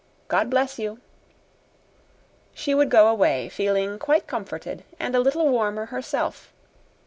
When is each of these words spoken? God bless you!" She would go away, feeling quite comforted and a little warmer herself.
God 0.29 0.49
bless 0.49 0.79
you!" 0.79 0.99
She 2.55 2.73
would 2.73 2.89
go 2.89 3.07
away, 3.07 3.49
feeling 3.49 3.99
quite 3.99 4.25
comforted 4.25 4.83
and 4.99 5.15
a 5.15 5.19
little 5.19 5.47
warmer 5.49 5.85
herself. 5.93 6.51